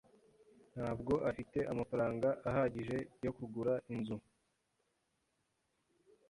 [0.73, 4.17] ntabwo afite amafaranga ahagije yo kugura inzu.